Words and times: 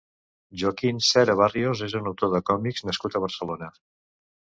Joaquín 0.61 1.01
Cera 1.09 1.35
Barrios 1.43 1.85
és 1.89 1.97
un 2.01 2.11
autor 2.15 2.35
de 2.35 2.43
còmics 2.51 2.91
nascut 2.91 3.19
a 3.23 3.27
Barcelona. 3.29 3.75